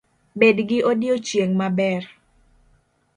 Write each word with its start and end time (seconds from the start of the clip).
Bed 0.39 0.57
gi 0.69 0.79
odiochieng’ 0.91 1.53
maber 1.59 2.03